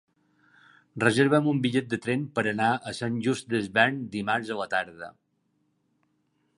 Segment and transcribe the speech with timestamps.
[1.03, 5.15] Reserva'm un bitllet de tren per anar a Sant Just Desvern dimarts a la tarda.